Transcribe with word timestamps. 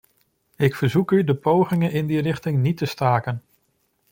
Ik 0.55 0.75
verzoek 0.75 1.11
u 1.11 1.23
de 1.23 1.35
pogingen 1.35 1.91
in 1.91 2.07
die 2.07 2.21
richting 2.21 2.57
niet 2.61 2.77
te 2.77 2.85
staken. 2.85 3.43